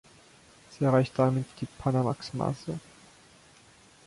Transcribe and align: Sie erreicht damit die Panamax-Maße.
Sie 0.71 0.83
erreicht 0.83 1.13
damit 1.19 1.45
die 1.59 1.67
Panamax-Maße. 1.77 2.79